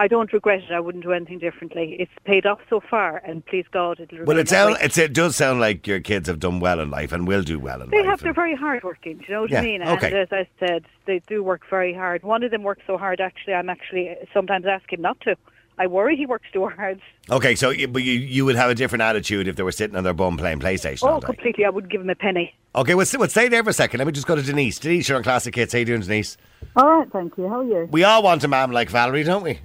[0.00, 0.72] I don't regret it.
[0.72, 1.94] I wouldn't do anything differently.
[1.98, 4.24] It's paid off so far, and please God, it'll.
[4.24, 4.80] Well, it, that sound, way.
[4.82, 7.58] it's, it does sound like your kids have done well in life and will do
[7.60, 8.04] well in They life.
[8.04, 8.20] They have.
[8.20, 9.18] They're very hardworking.
[9.18, 9.82] Do you know what Yeah, I mean?
[9.82, 10.06] okay.
[10.06, 12.22] And as I said, they do work very hard.
[12.22, 13.20] One of them works so hard.
[13.20, 15.36] Actually, I'm actually sometimes ask him not to.
[15.78, 17.00] I worry he works too hard.
[17.30, 19.96] Okay, so you, but you, you would have a different attitude if they were sitting
[19.96, 21.26] on their bum playing PlayStation all Oh, day.
[21.26, 21.64] completely.
[21.64, 22.54] I wouldn't give him a penny.
[22.74, 23.98] Okay, well, st- well, stay there for a second.
[23.98, 24.78] Let me just go to Denise.
[24.78, 25.72] Denise, you're on Classic Hits.
[25.72, 26.36] How are you doing, Denise?
[26.76, 27.48] All right, thank you.
[27.48, 27.88] How are you?
[27.90, 29.58] We all want a mum like Valerie, don't we?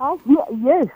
[0.00, 0.86] Oh, yeah, yes,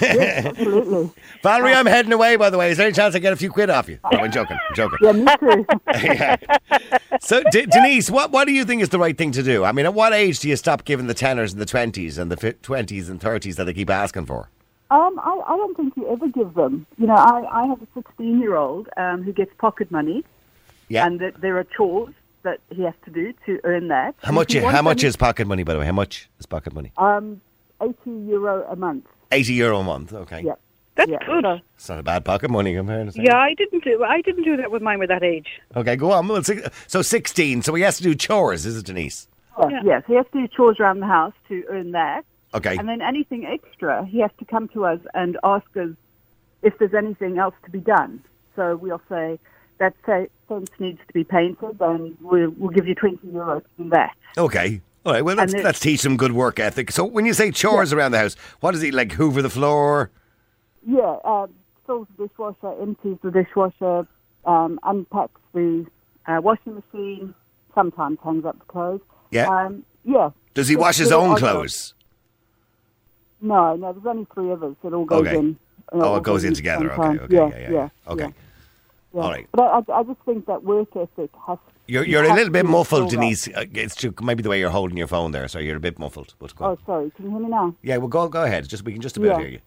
[0.00, 1.10] yes, absolutely.
[1.42, 2.70] Valerie, I'm heading away, by the way.
[2.70, 3.98] Is there any chance I get a few quid off you?
[4.12, 4.56] No, I'm joking.
[4.68, 4.98] I'm joking.
[5.02, 5.66] Yeah, me too.
[6.14, 6.36] Yeah.
[7.20, 9.64] So, D- Denise, what, what do you think is the right thing to do?
[9.64, 12.30] I mean, at what age do you stop giving the tenners and the 20s and
[12.30, 14.48] the fi- 20s and 30s that they keep asking for?
[14.90, 16.86] um, I, I don't think you ever give them.
[16.98, 20.24] You know, I, I have a 16 year old um, who gets pocket money,
[20.88, 21.06] Yeah.
[21.06, 24.14] and that there are chores that he has to do to earn that.
[24.22, 25.86] How much, how much is pocket money, by the way?
[25.86, 26.92] How much is pocket money?
[26.98, 27.40] Um,
[27.84, 29.06] 80 euro a month.
[29.32, 30.12] 80 euro a month.
[30.12, 30.42] Okay.
[30.44, 30.54] Yeah.
[30.96, 31.18] That's yeah.
[31.26, 31.44] good.
[31.74, 34.04] It's not a bad pocket money compared to Yeah, I didn't do.
[34.04, 35.48] I didn't do that with mine were that age.
[35.74, 36.28] Okay, go on.
[36.28, 37.62] Well, six- So 16.
[37.62, 39.26] So he has to do chores, is it, Denise?
[39.58, 39.80] yeah, Yeah.
[39.84, 42.24] yes, he has to do chores around the house to earn that.
[42.54, 42.76] Okay.
[42.76, 45.90] And then anything extra, he has to come to us and ask us
[46.62, 48.22] if there's anything else to be done.
[48.54, 49.40] So we'll say
[49.78, 53.82] that say, fence needs to be painted, and we'll, we'll give you 20 euros to
[53.82, 54.12] do that.
[54.38, 54.80] Okay.
[55.04, 55.24] All right.
[55.24, 56.90] Well, let's, let's teach him good work ethic.
[56.90, 59.12] So when you say chores around the house, what is he like?
[59.12, 60.10] Hoover the floor?
[60.86, 61.50] Yeah, um,
[61.86, 64.06] fills the dishwasher, empties the dishwasher,
[64.46, 65.86] um, unpacks the
[66.26, 67.34] uh, washing machine,
[67.74, 69.00] sometimes hangs up the clothes.
[69.30, 69.48] Yeah.
[69.48, 70.30] Um, yeah.
[70.54, 71.94] Does he wash his own clothes?
[73.40, 74.74] No, no, there's only three of us.
[74.82, 75.36] It all goes Okay.
[75.36, 75.58] in.
[75.92, 76.90] Oh, it goes in together.
[76.92, 77.20] Okay.
[77.24, 77.34] Okay.
[77.34, 77.58] Yeah, Yeah.
[77.58, 77.70] Yeah.
[77.70, 77.88] yeah.
[78.12, 78.32] Okay.
[79.12, 79.20] yeah.
[79.20, 79.46] All right.
[79.52, 81.58] But I, I, I just think that work ethic has.
[81.86, 83.16] You're, you you're a little bit muffled, that.
[83.16, 83.48] Denise.
[83.48, 85.98] Uh, It's ju- maybe the way you're holding your phone there, so you're a bit
[85.98, 86.34] muffled.
[86.38, 86.54] But.
[86.60, 87.10] Oh, sorry.
[87.16, 87.74] Can you hear me now?
[87.82, 88.66] Yeah, well, go go ahead.
[88.68, 89.38] Just we can just about Yeah.
[89.38, 89.60] hear you.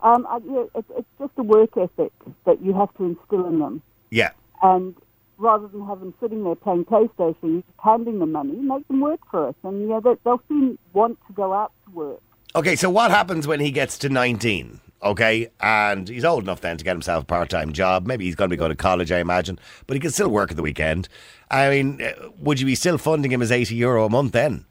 [0.00, 2.12] Um, I, yeah, it's, it's just a work ethic
[2.46, 3.82] that you have to instill in them.
[4.10, 4.30] Yeah.
[4.62, 4.94] And
[5.38, 9.00] rather than have them sitting there playing PlayStation, you just handing them money, make them
[9.00, 9.54] work for us.
[9.64, 12.20] And yeah, they, they'll soon want to go out to work.
[12.54, 14.80] Okay, so what happens when he gets to 19?
[15.02, 18.06] Okay, and he's old enough then to get himself a part time job.
[18.06, 20.50] Maybe he's going to be going to college, I imagine, but he can still work
[20.50, 21.08] at the weekend.
[21.50, 24.64] I mean, uh, would you be still funding him as 80 euro a month then?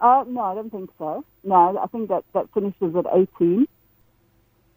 [0.00, 1.24] Uh, no, I don't think so.
[1.44, 3.66] No, I think that, that finishes at 18.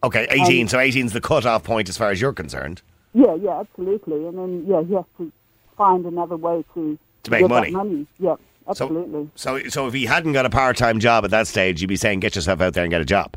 [0.04, 0.62] Okay, 18.
[0.62, 2.80] Um, so 18 is the cut off point as far as you're concerned.
[3.12, 4.24] Yeah, yeah, absolutely.
[4.26, 5.32] And then, yeah, he has to
[5.76, 7.72] find another way to, To make money.
[7.72, 8.06] Money.
[8.18, 9.28] Yeah, So, absolutely.
[9.34, 11.96] so, so if he hadn't got a part time job at that stage, you'd be
[11.96, 13.36] saying, get yourself out there and get a job.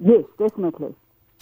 [0.00, 0.94] Yes, definitely.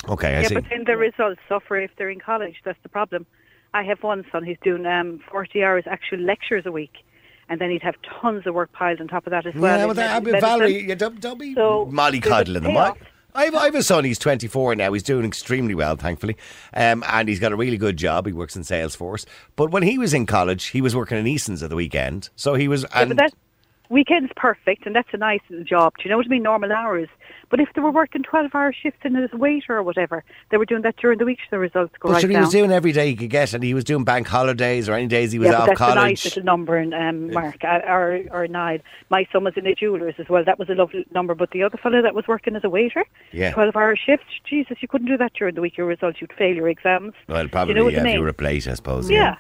[0.09, 0.43] Okay, I see.
[0.43, 0.55] yeah, see.
[0.55, 2.57] but then the results suffer if they're in college.
[2.65, 3.27] That's the problem.
[3.75, 6.93] I have one son who's doing um, 40 hours actual lectures a week,
[7.49, 9.77] and then he'd have tons of work piled on top of that as well.
[9.77, 10.41] yeah, in well, that, I mean.
[10.41, 12.77] Valerie, you don't, don't be So, mollycoddling there's a them.
[12.77, 12.93] I,
[13.35, 14.93] I've, I have a son, he's 24 now.
[14.95, 16.39] He's doing extremely well, thankfully.
[16.73, 18.27] Um, and he's got a really good job.
[18.27, 19.27] He works in Salesforce.
[19.57, 22.31] But when he was in college, he was working in Eason's at the weekend.
[22.35, 22.83] So he was.
[22.85, 23.35] Yeah, And, but that
[23.89, 25.95] weekend's perfect, and that's a nice little job.
[25.97, 26.43] Do you know what I mean?
[26.43, 27.09] Normal hours.
[27.49, 30.65] But if they were working 12-hour shifts in as a waiter or whatever, they were
[30.65, 31.39] doing that during the week.
[31.51, 32.43] The results go but right sure, he down.
[32.43, 33.55] was doing every day he could get.
[33.55, 35.93] And he was doing bank holidays or any days he was yeah, but off that's
[35.93, 38.79] a nice little number, in, um, Mark uh, or or Niall.
[39.11, 40.43] My son was in a jeweller's as well.
[40.45, 41.37] That was a lovely number.
[41.37, 43.53] But the other fellow that was working as a waiter, Yeah.
[43.53, 44.27] twelve-hour shifts.
[44.45, 45.77] Jesus, you couldn't do that during the week.
[45.77, 47.15] Your results, you'd fail your exams.
[47.29, 48.23] well, probably, you know yeah, I if you mean?
[48.23, 49.09] were a plate, I suppose.
[49.09, 49.37] Yeah, yeah.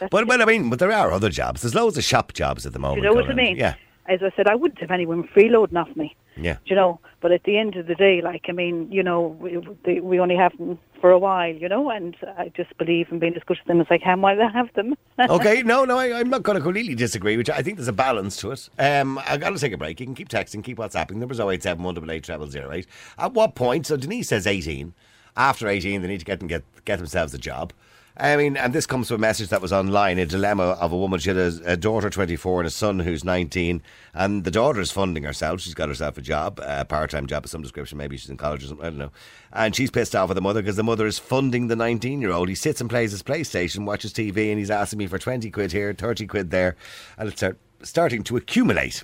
[0.00, 1.62] That's But, but I mean, but there are other jobs.
[1.62, 3.02] There's loads of shop jobs at the moment.
[3.02, 3.36] you know what I on.
[3.36, 3.56] mean?
[3.56, 3.74] Yeah.
[4.06, 6.14] As I said, I wouldn't have anyone freeloading off me.
[6.36, 6.54] Yeah.
[6.54, 7.00] Do you know?
[7.20, 10.18] But at the end of the day, like I mean, you know, we, they, we
[10.18, 13.42] only have them for a while, you know, and I just believe in being as
[13.44, 14.94] good to them as I can while I have them.
[15.18, 17.92] okay, no, no, I, I'm not going to completely disagree, which I think there's a
[17.92, 18.68] balance to it.
[18.78, 20.00] Um, I've got to take a break.
[20.00, 21.16] You can keep texting, keep WhatsApping.
[21.16, 22.86] Numbers 087 188 0008.
[23.18, 24.92] At what point, so Denise says 18.
[25.36, 27.72] After 18, they need to get and get, get themselves a job.
[28.16, 30.96] I mean, and this comes from a message that was online, a dilemma of a
[30.96, 31.18] woman.
[31.18, 33.82] She had a, a daughter, 24, and a son who's 19.
[34.12, 35.60] And the daughter is funding herself.
[35.60, 37.98] She's got herself a job, a part time job of some description.
[37.98, 38.86] Maybe she's in college or something.
[38.86, 39.10] I don't know.
[39.52, 42.30] And she's pissed off at the mother because the mother is funding the 19 year
[42.30, 42.48] old.
[42.48, 45.72] He sits and plays his PlayStation, watches TV, and he's asking me for 20 quid
[45.72, 46.76] here, 30 quid there.
[47.18, 49.02] And it's start, starting to accumulate.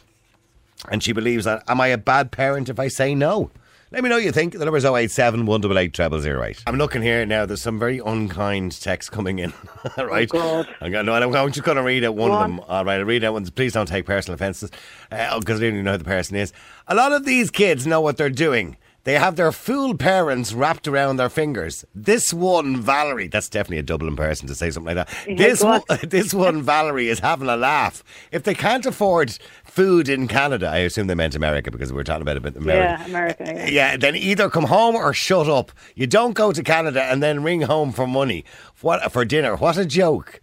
[0.89, 3.51] And she believes that, am I a bad parent if I say no?
[3.93, 4.53] Let me know what you think.
[4.53, 6.63] The number number's 087 188 0008.
[6.69, 7.45] I'm looking here now.
[7.45, 9.53] There's some very unkind texts coming in.
[9.99, 10.31] right?
[10.33, 10.69] Oh, God.
[10.81, 12.51] I'm, gonna, no, I'm, I'm just going to read out one Go of on.
[12.57, 12.65] them.
[12.69, 13.45] All right, I'll read out one.
[13.47, 14.71] Please don't take personal offences
[15.11, 16.53] uh, because I don't even know who the person is.
[16.87, 18.77] A lot of these kids know what they're doing.
[19.05, 21.85] They have their fool parents wrapped around their fingers.
[21.95, 25.27] This one, Valerie, that's definitely a Dublin person to say something like that.
[25.27, 28.05] Yeah, this, one, this one, Valerie, is having a laugh.
[28.31, 32.05] If they can't afford food in Canada, I assume they meant America because we were
[32.05, 33.03] talking about America.
[33.03, 33.45] Yeah, America.
[33.47, 33.67] Yeah.
[33.67, 35.73] Yeah, then either come home or shut up.
[35.95, 38.45] You don't go to Canada and then ring home for money.
[38.83, 39.57] What for dinner?
[39.57, 40.41] What a joke!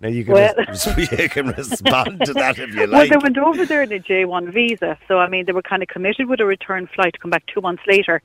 [0.00, 2.90] Now you can Well- res- you can respond to that if you like.
[3.10, 5.82] Well, they went over there in a J1 visa, so I mean, they were kind
[5.82, 8.20] of committed with a return flight to come back two months later.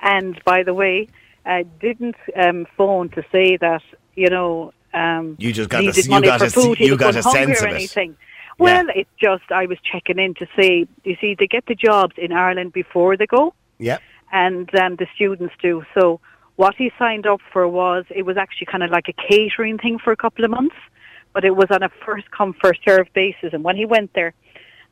[0.00, 1.08] And by the way,
[1.46, 3.82] I didn't um, phone to say that
[4.14, 6.78] you know um, You just got a- you money got for a- food.
[6.78, 7.76] he you got a hungry sense or of it.
[7.76, 8.16] anything.
[8.58, 12.14] Well, it's just I was checking in to say, you see, they get the jobs
[12.18, 13.52] in Ireland before they go.
[13.78, 13.98] yeah,
[14.30, 15.84] and um, the students do.
[15.98, 16.20] So
[16.56, 19.98] what he signed up for was it was actually kind of like a catering thing
[19.98, 20.76] for a couple of months,
[21.34, 23.52] but it was on a first come first served basis.
[23.52, 24.32] And when he went there,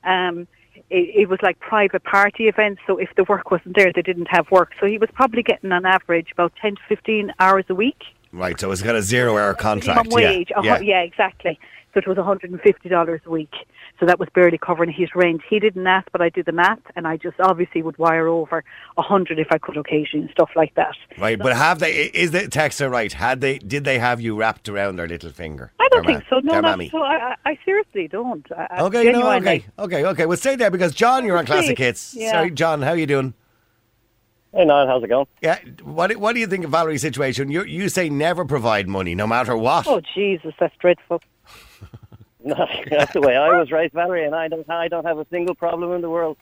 [0.05, 0.46] um,
[0.90, 2.83] it, it was like private party events.
[2.87, 4.72] So if the work wasn't there, they didn't have work.
[4.81, 8.02] So he was probably getting on average about ten to fifteen hours a week
[8.33, 8.59] right.
[8.59, 10.09] So it's got a zero-hour contract.
[10.09, 10.48] minimum wage.
[10.50, 10.81] Yeah, hu- yeah.
[10.81, 11.59] yeah, exactly.
[11.94, 13.52] So it was $150 a week.
[14.00, 15.42] So that was barely covering his rent.
[15.48, 18.64] He didn't ask, but I did the math, and I just obviously would wire over
[18.96, 20.94] a hundred if I could occasionally and stuff like that.
[21.18, 21.92] Right, but have they?
[22.14, 23.12] Is the texter right?
[23.12, 23.59] Had they?
[23.59, 25.72] Did they have you wrapped around their little finger?
[25.78, 26.37] I don't Their think so.
[26.37, 26.88] No, their not mammy?
[26.88, 27.02] so.
[27.02, 28.46] I, I I seriously don't.
[28.50, 29.38] I, I Okay, no, genuinely.
[29.38, 30.26] okay, okay, okay.
[30.26, 32.14] Well, stay there because John, you're on Classic Hits.
[32.14, 32.33] yeah.
[32.33, 33.35] Sorry, John, how are you doing?
[34.55, 35.26] Hey, Niall, how's it going?
[35.42, 37.50] Yeah, what do- what do you think of Valerie's situation?
[37.50, 39.87] You you say never provide money, no matter what.
[39.87, 41.22] Oh Jesus, that's dreadful.
[42.44, 45.55] That's the way I was raised, Valerie, and I don't, I don't have a single
[45.55, 46.37] problem in the world.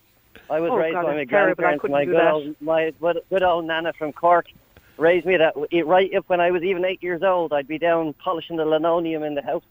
[0.48, 1.20] I was Oh, raised God, by my.
[1.20, 1.84] I grandparents.
[1.88, 2.92] My good old, my
[3.28, 4.46] good, old nana from Cork
[4.96, 7.52] raised me that right up when I was even eight years old.
[7.52, 9.62] I'd be down polishing the linoleum in the house.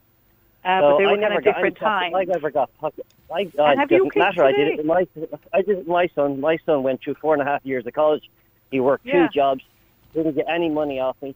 [0.64, 2.16] Uh, so but they I were never kind of got different any.
[2.16, 3.06] I never got pocket.
[3.34, 4.44] I, And I have you matter.
[4.44, 5.08] I did it with my.
[5.54, 6.40] I did it with my son.
[6.40, 8.30] My son went through four and a half years of college.
[8.72, 9.28] He worked Yeah.
[9.28, 9.64] two jobs.
[10.14, 11.36] Didn't get any money off me.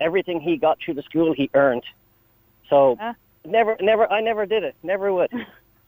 [0.00, 1.84] Everything he got through the school, he earned.
[2.68, 3.14] So Huh?
[3.44, 4.10] Never, never.
[4.10, 4.74] I never did it.
[4.82, 5.30] Never would.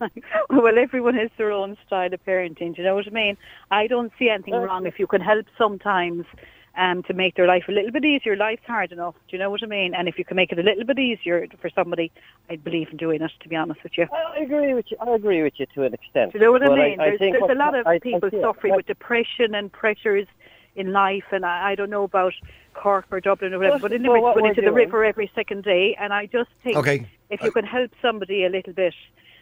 [0.50, 2.74] well, everyone has their own style of parenting.
[2.74, 3.36] Do you know what I mean?
[3.70, 6.26] I don't see anything wrong if you can help sometimes
[6.76, 8.36] um, to make their life a little bit easier.
[8.36, 9.14] Life's hard enough.
[9.28, 9.94] Do you know what I mean?
[9.94, 12.10] And if you can make it a little bit easier for somebody,
[12.50, 13.30] I'd believe in doing it.
[13.40, 14.08] To be honest with you.
[14.12, 14.96] I agree with you.
[15.00, 16.32] I agree with you to an extent.
[16.32, 16.98] Do you know what I mean?
[16.98, 19.54] there's think there's what- a lot of I- I people feel- suffering like- with depression
[19.54, 20.26] and pressures
[20.76, 22.32] in life, and I, I don't know about
[22.74, 24.72] Cork or Dublin or whatever, Well, but in well, Limerick what going we're into the
[24.72, 27.06] river every second day, and I just think Okay.
[27.34, 28.94] If you can help somebody a little bit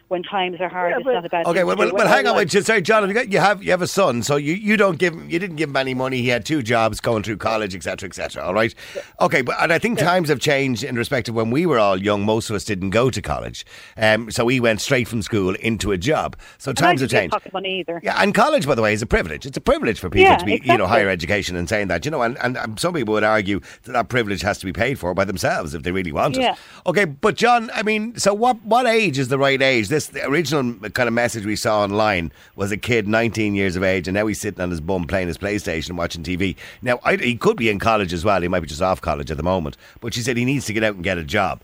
[0.07, 2.27] when times are hard, Yeah, it's not a bad Okay, well, well, well well, hang
[2.27, 2.35] on.
[2.35, 3.07] Wait, just sorry, John.
[3.07, 5.39] You, got, you have you have a son, so you, you don't give him, you
[5.39, 6.21] didn't give him any money.
[6.21, 8.43] He had two jobs, going through college, etc., etc.
[8.43, 8.73] All right,
[9.21, 11.97] okay, but and I think times have changed in respect of when we were all
[11.97, 12.25] young.
[12.25, 13.65] Most of us didn't go to college,
[13.97, 16.35] um, so we went straight from school into a job.
[16.57, 17.33] So And times have changed.
[17.33, 17.99] pocket money either.
[18.03, 19.45] Yeah, and college, by the way, is a privilege.
[19.45, 22.05] It's a privilege for people Yeah, to be, you know, higher education and saying that,
[22.05, 24.73] you know, and, and um, some people would argue that that privilege has to be
[24.73, 26.55] paid for by themselves if they really want it.
[26.85, 29.87] Okay, but John, I mean, so what what age is the right age?
[29.93, 33.83] This the original kind of message we saw online was a kid 19 years of
[33.83, 36.55] age, and now he's sitting on his bum playing his PlayStation watching TV.
[36.81, 38.41] Now, I, he could be in college as well.
[38.41, 40.73] He might be just off college at the moment, but she said he needs to
[40.73, 41.61] get out and get a job.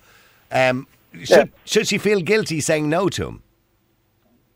[0.52, 0.86] Um,
[1.24, 1.46] should, Yeah.
[1.66, 3.42] should she feel guilty saying no to him?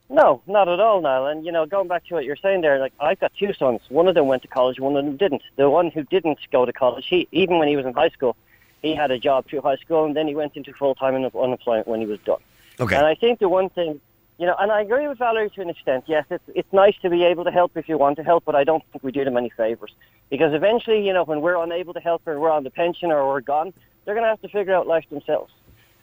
[0.08, 1.26] No, not at all, Niall.
[1.26, 3.82] And you know, going back to what you're saying there, like I've got two sons.
[3.90, 5.42] One of them went to college, one of them didn't.
[5.56, 8.36] The one who didn't go to college, he even when he was in high school,
[8.84, 11.88] he had a job through high school, and then he went into full time unemployment
[11.88, 12.38] when he was done.
[12.80, 12.96] Okay.
[12.96, 14.00] And I think the one thing,
[14.38, 16.06] you know, and I agree with Valerie to an extent.
[16.08, 18.56] Yes, it's it's nice to be able to help if you want to help, but
[18.56, 19.94] I don't think we do them any favors
[20.30, 23.28] because eventually, you know, when we're unable to help or we're on the pension or
[23.28, 25.54] we're gone, they're going to have to figure out life themselves.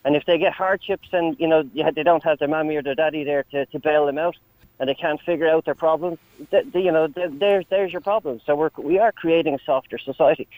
[0.04, 2.94] And if they get hardships and you know they don't have their mommy or their
[2.94, 4.36] daddy there to, to bail them out,
[4.78, 6.18] and they can't figure out their problems,
[6.50, 8.40] th- you know, th- there's there's your problem.
[8.46, 10.48] So we're we are creating a softer society.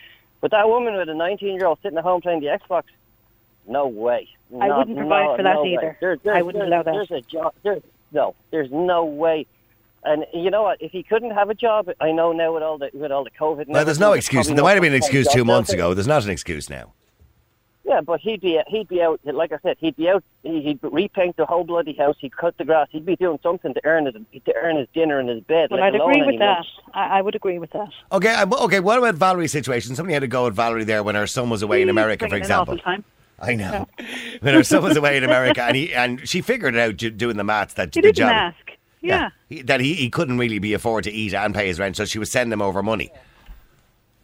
[0.40, 2.84] But that woman with a 19 year old sitting at home playing the Xbox,
[3.66, 4.28] no way.
[4.60, 5.96] I Not- wouldn't provide no- for that no either.
[6.00, 7.08] There- I there's- wouldn't there's- allow that.
[7.08, 7.54] There's a job.
[7.62, 9.46] There's, no, there's no way.
[10.04, 10.82] And you know what?
[10.82, 13.30] If he couldn't have a job, I know now with all the with all the
[13.30, 13.62] COVID.
[13.62, 14.48] and Well, there's no excuse.
[14.48, 15.94] There might have been an excuse two months ago.
[15.94, 16.92] There's not an excuse now.
[17.84, 19.20] Yeah, but he'd be he'd be out.
[19.24, 20.22] Like I said, he'd be out.
[20.42, 22.16] he- He'd repaint the whole bloody house.
[22.18, 22.88] He'd cut the grass.
[22.90, 25.70] He'd be doing something to earn his to earn his dinner in his bed.
[25.70, 26.64] Well, I'd agree with any that.
[26.94, 27.90] I, I would agree with that.
[28.12, 28.80] Okay, okay.
[28.80, 29.94] What about Valerie's situation?
[29.94, 32.30] Somebody had to go with Valerie there when her son was away in America, for
[32.30, 32.74] bringing an example.
[32.74, 33.04] awful time.
[33.50, 33.88] I know.
[34.40, 37.36] when her son was away in America, and he and she figured it out doing
[37.36, 38.70] the maths that He the didn't job, ask.
[39.00, 39.30] Yeah.
[39.48, 42.04] he, that he, he couldn't really be afford to eat and pay his rent, so
[42.04, 43.10] she was sending him over money.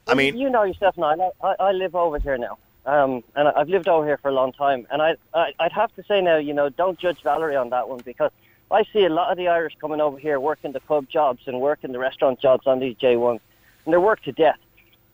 [0.06, 1.32] I mean, you know yourself now.
[1.42, 4.28] I, I, I live over here now, um, and I- I've lived over here for
[4.28, 4.86] a long time.
[4.90, 7.88] And I, I, I'd have to say now, you know, don't judge Valerie on that
[7.88, 8.30] one because
[8.70, 11.60] I see a lot of the Irish coming over here working the pub jobs and
[11.60, 13.40] working the restaurant jobs on these J1s,
[13.84, 14.58] and they're worked to death.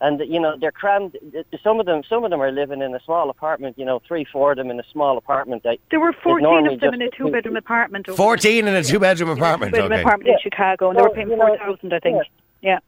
[0.01, 1.15] And you know they're crammed.
[1.63, 3.77] Some of them, some of them are living in a small apartment.
[3.77, 5.63] You know, three, four of them in a small apartment.
[5.63, 8.09] They, There were 14 of them in a two-bedroom apartment.
[8.09, 9.73] over 14 in a two bedroom apartment.
[9.73, 10.01] Two-bedroom Okay.
[10.01, 10.39] apartment in Yeah.
[10.43, 12.23] Chicago, and they were paying you know, 4000 I think.
[12.61, 12.79] Yeah.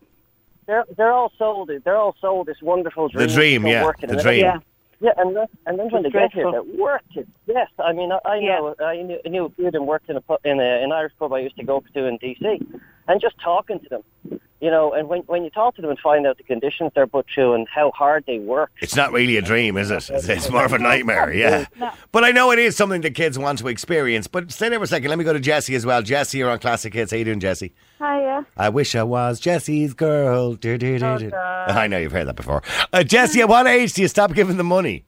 [0.65, 1.72] They're they're all sold.
[1.86, 3.28] They're all sold this wonderful dream.
[3.28, 4.10] The dream, yeah, working.
[4.10, 4.41] the And dream.
[4.43, 4.58] Yeah.
[5.00, 7.28] Yeah, and then, and then when they It's get here, they work it.
[7.46, 10.10] Yes, I mean, I, I know, I knew, I knew a few of them worked
[10.10, 12.65] in a pub, in a, an Irish pub I used to go to in DC,
[13.08, 16.00] and just talking to them, you know, and when when you talk to them and
[16.00, 19.38] find out the conditions they're put through and how hard they work, It's not really
[19.38, 20.10] a dream, is it?
[20.10, 21.65] It's, it's more of a nightmare, yeah.
[22.12, 24.28] But I know it is something that kids want to experience.
[24.28, 25.10] But stay there for a second.
[25.10, 26.02] Let me go to Jesse as well.
[26.02, 27.12] Jesse, you're on Classic Hits.
[27.12, 27.74] How you doing, Jesse?
[28.00, 28.46] Hiya.
[28.58, 30.54] I wish I was Jesse's girl.
[30.56, 31.30] Do, do, do, Oh, do.
[31.30, 31.70] God.
[31.72, 32.63] I know you've heard that before.
[32.91, 35.06] Uh, Jesse, at what age do you stop giving the money?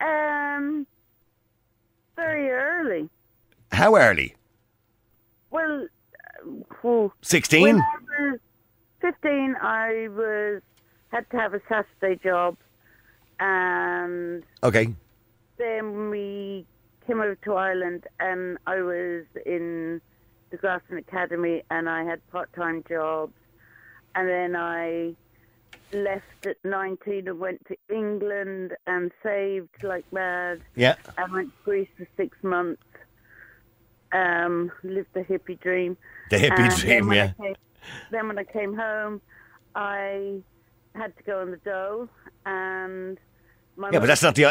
[0.00, 0.86] Um,
[2.16, 3.08] very early.
[3.72, 4.34] How early?
[5.50, 5.86] Well,
[6.88, 7.12] whew.
[7.22, 7.62] 16?
[7.62, 8.40] when I was
[9.00, 10.62] 15, I was
[11.10, 12.56] had to have a Saturday job,
[13.40, 14.94] and Okay.
[15.56, 16.66] then we
[17.06, 20.00] came over to Ireland, and I was in
[20.50, 23.32] the Grafton Academy, and I had part-time jobs,
[24.14, 25.14] and then I
[25.92, 30.60] left at 19 and went to England and saved like mad.
[30.74, 30.96] Yeah.
[31.16, 32.82] I went to Greece for six months.
[34.12, 35.96] Um, lived the hippie dream.
[36.30, 37.32] The hippie And dream, when I yeah.
[37.40, 37.54] came-
[38.10, 39.20] then when I came home,
[39.74, 40.42] I
[40.94, 42.08] had to go on the dole,
[42.46, 43.18] and
[43.76, 44.46] my Yeah, but that's not the.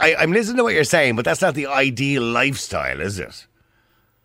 [0.00, 3.46] I, I'm listening to what you're saying, but that's not the ideal lifestyle, is it?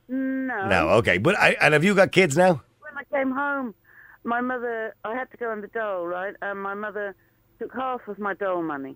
[0.07, 0.67] no.
[0.69, 1.17] No, okay.
[1.17, 2.61] But I, and have you got kids now?
[2.79, 3.73] When I came home,
[4.23, 6.35] my mother, I had to go on the dole, right?
[6.41, 7.15] And my mother
[7.59, 8.95] took half of my dole money.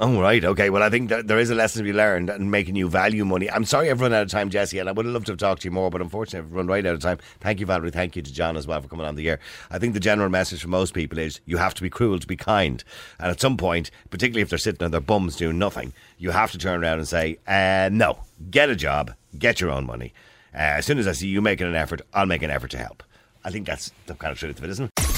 [0.00, 0.44] Oh, right.
[0.44, 0.70] Okay.
[0.70, 3.24] Well, I think that there is a lesson to be learned in making you value
[3.24, 3.50] money.
[3.50, 5.40] I'm sorry I've run out of time, Jesse, and I would have loved to have
[5.40, 7.18] talked to you more, but unfortunately, I've run right out of time.
[7.40, 7.90] Thank you, Valerie.
[7.90, 9.40] Thank you to John as well for coming on the air.
[9.72, 12.26] I think the general message for most people is you have to be cruel to
[12.28, 12.84] be kind.
[13.18, 16.52] And at some point, particularly if they're sitting on their bums doing nothing, you have
[16.52, 18.20] to turn around and say, uh, no,
[18.52, 20.14] get a job, get your own money.
[20.54, 22.78] Uh, as soon as I see you making an effort, I'll make an effort to
[22.78, 23.02] help.
[23.44, 25.17] I think that's the kind of truth of it, isn't it?